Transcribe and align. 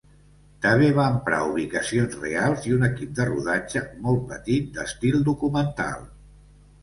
També 0.65 0.85
va 0.99 1.03
emprar 1.15 1.41
ubicacions 1.49 2.15
reals 2.21 2.65
i 2.69 2.73
un 2.77 2.87
equip 2.87 3.13
de 3.19 3.27
rodatge 3.29 3.83
molt 4.07 4.25
petit 4.31 4.71
d'estil 4.79 5.19
documental. 5.31 6.09